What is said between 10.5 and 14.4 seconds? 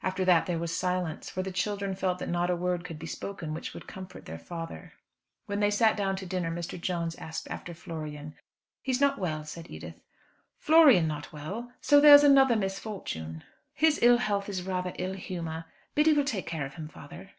"Florian not well! So there's another misfortune." "His ill